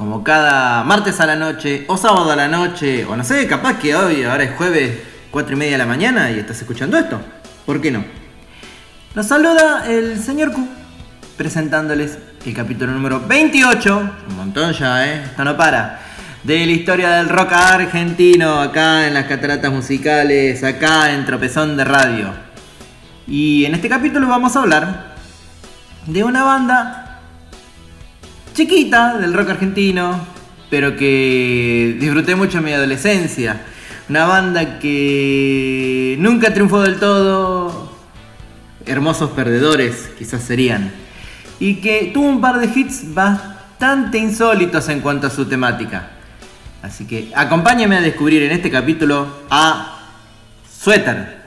[0.00, 3.78] Como cada martes a la noche, o sábado a la noche, o no sé, capaz
[3.78, 4.98] que hoy, ahora es jueves,
[5.30, 7.20] 4 y media de la mañana y estás escuchando esto.
[7.66, 8.02] ¿Por qué no?
[9.14, 10.66] Nos saluda el señor Q,
[11.36, 15.22] presentándoles el capítulo número 28, un montón ya, ¿eh?
[15.22, 16.00] Esto no para.
[16.44, 21.84] De la historia del rock argentino, acá en las cataratas musicales, acá en Tropezón de
[21.84, 22.32] Radio.
[23.28, 25.14] Y en este capítulo vamos a hablar
[26.06, 27.09] de una banda
[28.54, 30.18] chiquita del rock argentino,
[30.68, 33.60] pero que disfruté mucho en mi adolescencia.
[34.08, 37.96] Una banda que nunca triunfó del todo,
[38.86, 40.90] hermosos perdedores quizás serían,
[41.60, 46.10] y que tuvo un par de hits bastante insólitos en cuanto a su temática.
[46.82, 49.98] Así que acompáñame a descubrir en este capítulo a
[50.68, 51.38] Suéter.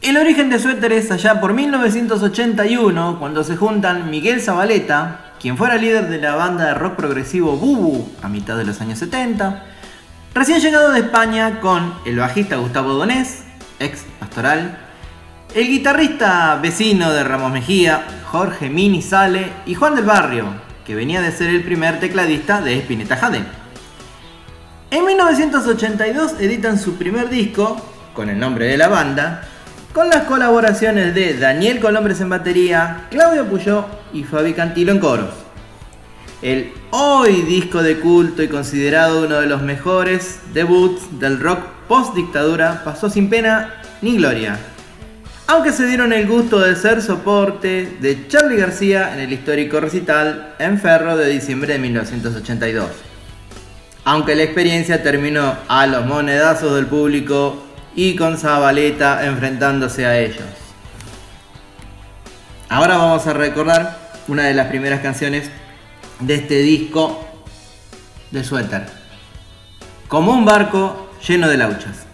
[0.00, 5.76] El origen de Suéter es allá por 1981, cuando se juntan Miguel Zabaleta, quien fuera
[5.76, 9.64] líder de la banda de rock progresivo Bubu a mitad de los años 70,
[10.32, 13.42] recién llegado de España con el bajista Gustavo Donés,
[13.80, 14.78] ex pastoral,
[15.52, 20.46] el guitarrista vecino de Ramos Mejía, Jorge Mini Sale y Juan del Barrio,
[20.86, 23.42] que venía de ser el primer tecladista de Spinetta Jade.
[24.92, 29.42] En 1982 editan su primer disco, con el nombre de la banda,
[29.92, 35.30] con las colaboraciones de Daniel Colombres en batería, Claudio Puyó y Fabi Cantilo en coros.
[36.40, 42.14] El hoy disco de culto y considerado uno de los mejores debuts del rock post
[42.14, 44.58] dictadura pasó sin pena ni gloria.
[45.46, 50.54] Aunque se dieron el gusto de ser soporte de Charlie García en el histórico recital
[50.58, 52.86] en Ferro de diciembre de 1982.
[54.04, 60.44] Aunque la experiencia terminó a los monedazos del público y con Zabaleta enfrentándose a ellos.
[62.68, 63.98] Ahora vamos a recordar
[64.28, 65.50] una de las primeras canciones
[66.20, 67.26] de este disco
[68.30, 68.86] de suéter.
[70.08, 72.11] Como un barco lleno de lauchas.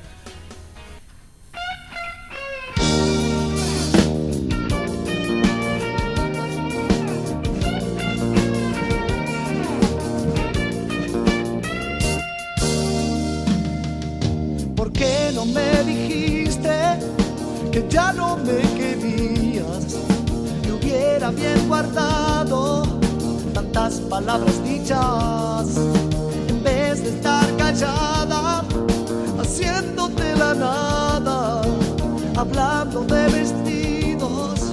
[32.38, 34.72] Hablando de vestidos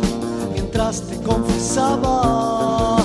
[0.53, 2.97] mientras te confesaba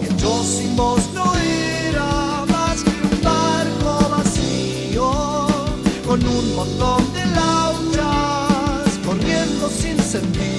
[0.00, 5.10] que yo sin vos no era más que un barco vacío
[6.06, 10.54] con un montón de lauchas corriendo sin sentido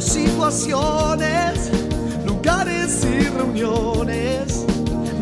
[0.00, 1.70] situaciones,
[2.26, 3.99] lugares y reuniones.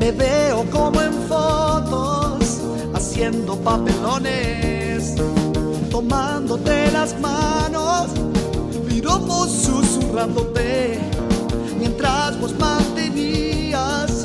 [0.08, 2.62] Me veo como en fotos,
[2.94, 5.16] haciendo papelones,
[5.90, 8.06] tomándote las manos,
[8.88, 10.98] piropos susurrándote,
[11.78, 14.24] mientras vos mantenías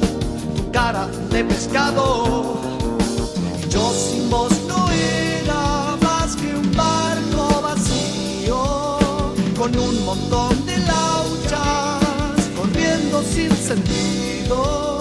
[0.56, 2.62] tu cara de pescado.
[3.62, 9.00] Y yo sin vos no era más que un barco vacío
[9.58, 14.93] con un montón de lauchas corriendo sin sentido,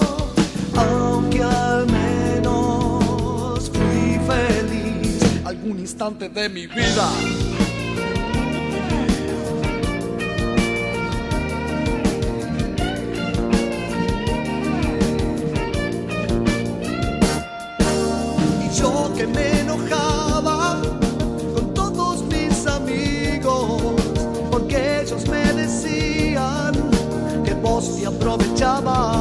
[5.83, 7.09] instante de mi vida.
[18.63, 20.81] Y yo que me enojaba
[21.53, 24.01] con todos mis amigos
[24.49, 26.73] porque ellos me decían
[27.43, 29.12] que vos te aprovechabas.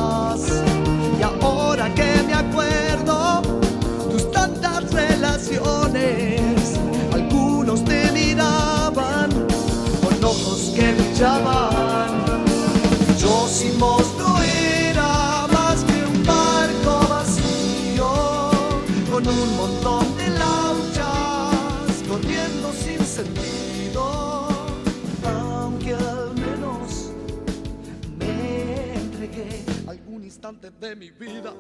[30.60, 31.52] De mi vida,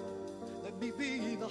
[0.64, 1.46] de mi vida,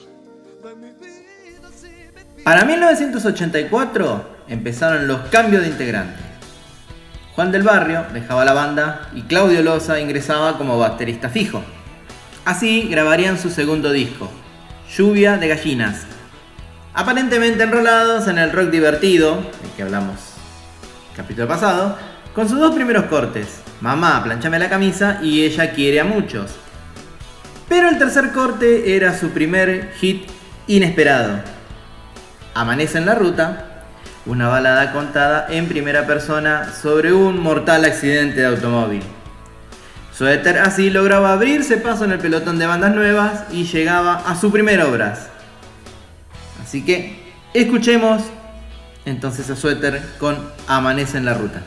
[0.64, 2.44] de mi vida.
[2.44, 6.24] Para 1984 empezaron los cambios de integrantes.
[7.36, 11.64] Juan del Barrio dejaba la banda y Claudio Loza ingresaba como baterista fijo.
[12.46, 14.30] Así grabarían su segundo disco,
[14.96, 16.06] Lluvia de Gallinas.
[16.94, 20.18] Aparentemente enrolados en el rock divertido, del que hablamos
[21.12, 21.98] el capítulo pasado,
[22.36, 26.52] con sus dos primeros cortes, Mamá, planchame la camisa y Ella quiere a muchos.
[27.72, 30.28] Pero el tercer corte era su primer hit
[30.68, 31.40] inesperado,
[32.54, 33.86] Amanece en la ruta,
[34.26, 39.02] una balada contada en primera persona sobre un mortal accidente de automóvil.
[40.14, 44.52] Suéter así lograba abrirse paso en el pelotón de bandas nuevas y llegaba a su
[44.52, 45.30] primer obras.
[46.62, 47.24] Así que
[47.54, 48.22] escuchemos
[49.06, 50.38] entonces a Suéter con
[50.68, 51.62] Amanece en la ruta.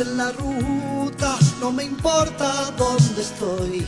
[0.00, 3.84] En la ruta, no me importa dónde estoy.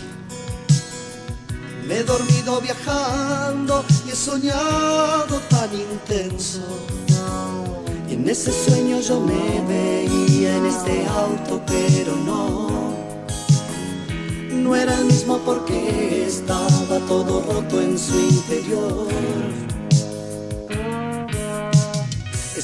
[1.87, 6.63] Me he dormido viajando y he soñado tan intenso.
[8.09, 12.71] Y en ese sueño yo me veía en este auto, pero no.
[14.51, 19.10] No era el mismo porque estaba todo roto en su interior.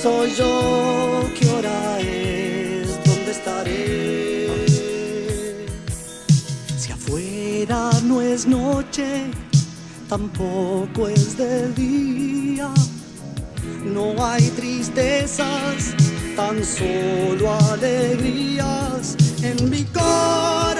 [0.00, 1.28] ¿Quién soy yo?
[1.38, 2.88] ¿Qué hora es?
[3.04, 4.48] ¿Dónde estaré?
[6.78, 9.24] Si afuera no es noche,
[10.08, 12.70] tampoco es de día.
[13.84, 15.94] No hay tristezas,
[16.36, 20.78] tan solo alegrías en mi corazón.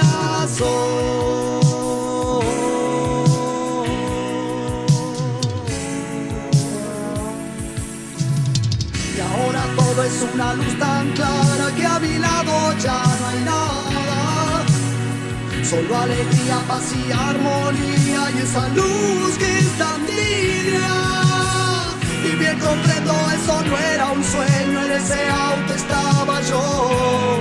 [10.02, 14.64] Es una luz tan clara que a mi lado ya no hay nada.
[15.64, 20.88] Solo alegría, paz y armonía y esa luz que es tan tibia.
[22.24, 27.38] Y bien comprendo, eso no era un sueño, en ese auto estaba yo.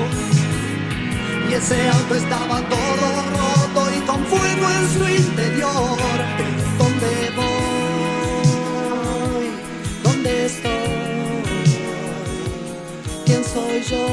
[1.50, 5.47] Y ese auto estaba todo roto y con fuego en su interior.
[13.78, 14.06] Soy yo?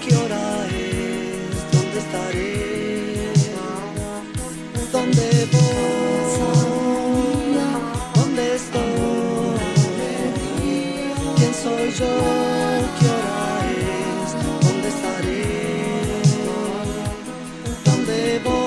[0.00, 1.72] ¿Qué hora es?
[1.72, 3.32] ¿Dónde estaré?
[4.92, 6.38] ¿Dónde voy?
[8.14, 8.82] ¿Dónde estoy?
[11.36, 12.12] ¿Quién soy yo?
[12.98, 13.40] ¿Qué hora
[13.70, 14.30] es?
[14.66, 15.44] ¿Dónde estaré?
[17.84, 18.58] ¿Dónde voy?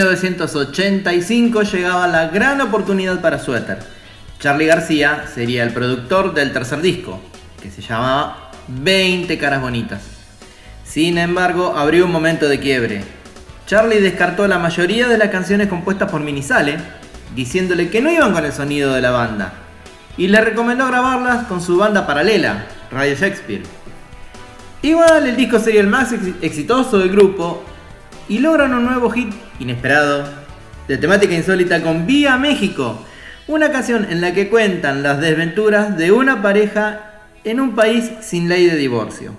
[0.08, 3.80] 1985 llegaba la gran oportunidad para Suéter.
[4.40, 7.20] Charlie García sería el productor del tercer disco,
[7.62, 10.02] que se llamaba 20 caras bonitas.
[10.86, 13.04] Sin embargo, abrió un momento de quiebre.
[13.66, 16.78] Charlie descartó la mayoría de las canciones compuestas por Minisale,
[17.36, 19.54] diciéndole que no iban con el sonido de la banda,
[20.18, 23.64] y le recomendó grabarlas con su banda paralela, Radio Shakespeare.
[24.82, 27.66] Igual el disco sería el más exitoso del grupo
[28.30, 30.28] y logran un nuevo hit inesperado
[30.88, 33.04] de temática insólita con Vía México,
[33.48, 37.12] una canción en la que cuentan las desventuras de una pareja
[37.44, 39.34] en un país sin ley de divorcio.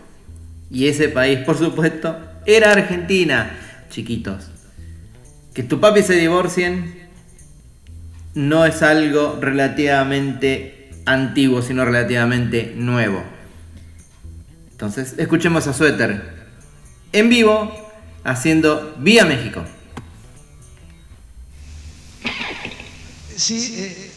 [0.71, 3.51] Y ese país, por supuesto, era Argentina,
[3.91, 4.51] chiquitos.
[5.55, 7.09] Que tu papi se divorcien
[8.35, 13.23] no es algo relativamente antiguo, sino relativamente nuevo.
[14.71, 16.23] Entonces, escuchemos a Suéter
[17.13, 17.88] en vivo
[18.29, 19.65] haciendo Vía México.
[23.37, 24.11] Sí, eh,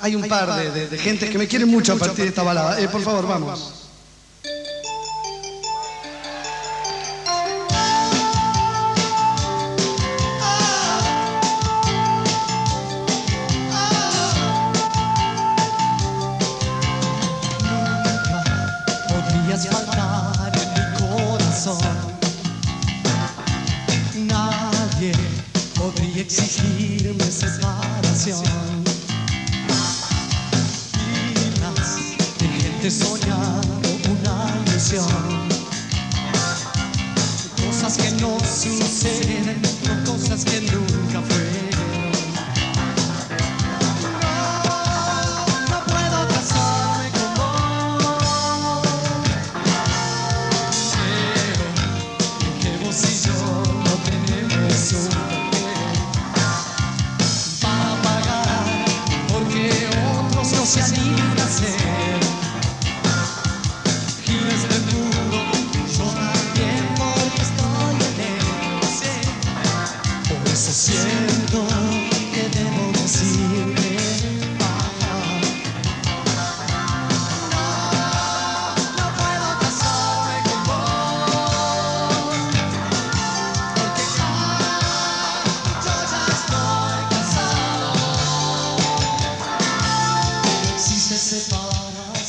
[0.00, 2.80] hay un par de, de, gente que me quieren mucho a partir de esta balada.
[2.80, 3.77] Eh, por favor, vamos.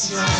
[0.10, 0.39] Christian.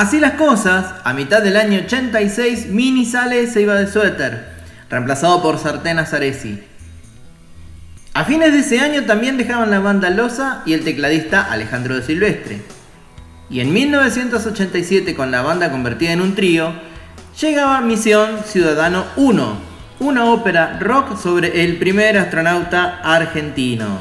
[0.00, 4.46] Así las cosas, a mitad del año 86, Mini sale se iba de suéter,
[4.88, 6.58] reemplazado por Sartén Azaresi.
[8.14, 12.02] A fines de ese año también dejaban la banda Loza y el tecladista Alejandro de
[12.02, 12.62] Silvestre.
[13.50, 16.72] Y en 1987, con la banda convertida en un trío,
[17.38, 19.56] llegaba Misión Ciudadano 1,
[19.98, 23.98] una ópera rock sobre el primer astronauta argentino.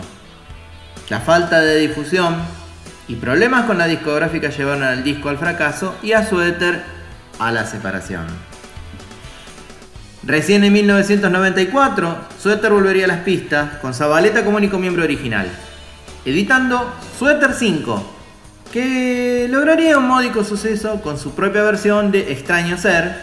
[1.10, 2.38] La falta de difusión
[3.10, 6.84] y problemas con la discográfica llevaron al disco al fracaso y a Suéter
[7.40, 8.28] a la separación.
[10.22, 15.50] Recién en 1994, Suéter volvería a las pistas con Zabaleta como único miembro original.
[16.24, 18.16] editando Suéter 5,
[18.72, 23.16] que lograría un módico suceso con su propia versión de Extraño Ser,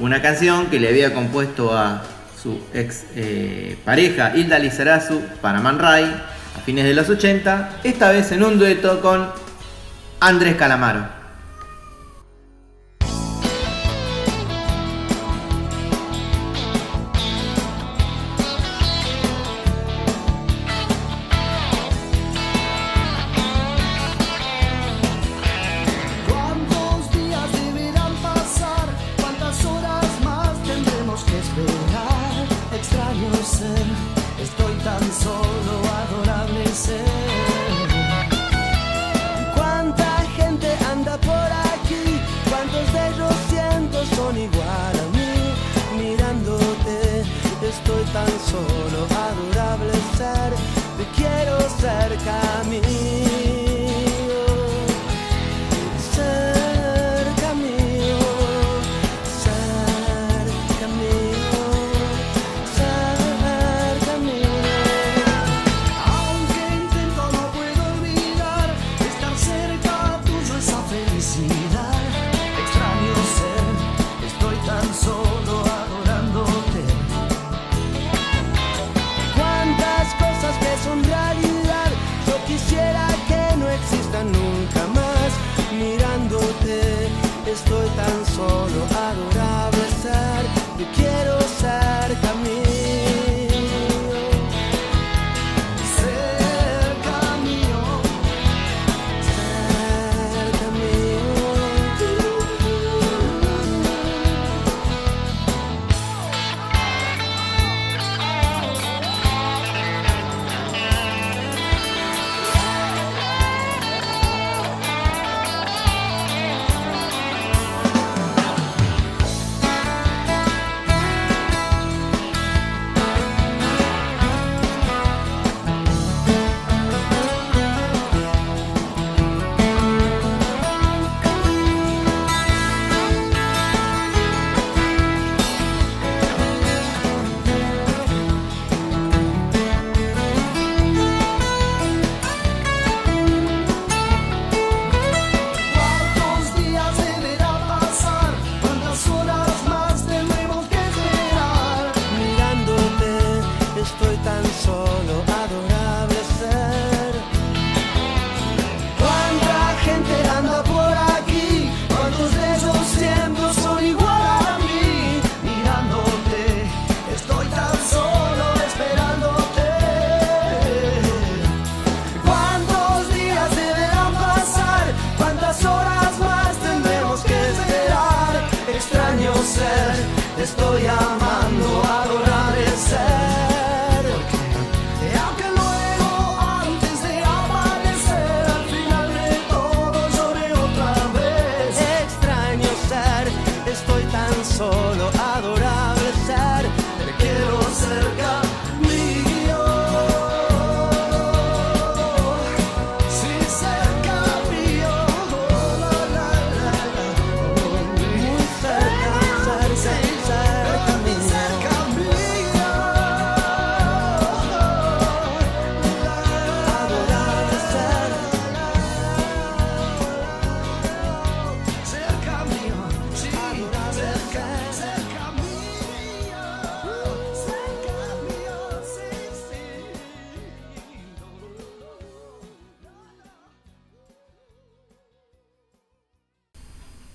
[0.00, 2.02] una canción que le había compuesto a
[2.42, 6.10] su ex eh, pareja Hilda Lizarazu para Man Ray
[6.56, 9.28] a fines de los 80, esta vez en un dueto con
[10.20, 11.19] Andrés Calamaro.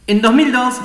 [0.07, 0.75] En 2002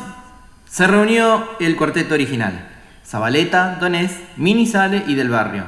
[0.67, 2.71] se reunió el cuarteto original,
[3.07, 5.65] Zabaleta, Donés, Mini Sale y Del Barrio.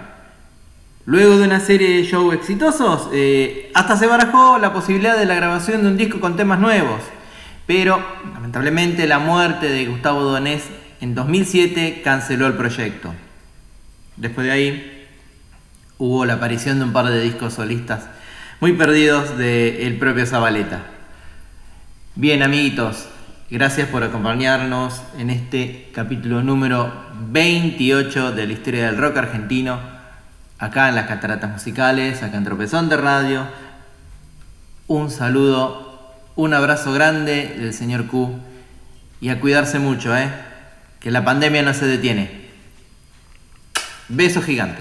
[1.04, 5.34] Luego de una serie de shows exitosos, eh, hasta se barajó la posibilidad de la
[5.34, 7.02] grabación de un disco con temas nuevos,
[7.66, 10.62] pero lamentablemente la muerte de Gustavo Donés
[11.02, 13.12] en 2007 canceló el proyecto.
[14.16, 15.08] Después de ahí
[15.98, 18.06] hubo la aparición de un par de discos solistas
[18.60, 20.86] muy perdidos del propio Zabaleta.
[22.14, 23.08] Bien amiguitos,
[23.52, 26.90] Gracias por acompañarnos en este capítulo número
[27.28, 29.78] 28 de la historia del rock argentino,
[30.58, 33.46] acá en las cataratas musicales, acá en Tropezón de Radio.
[34.86, 38.38] Un saludo, un abrazo grande del señor Q
[39.20, 40.30] y a cuidarse mucho, ¿eh?
[40.98, 42.30] que la pandemia no se detiene.
[44.08, 44.80] Beso gigante.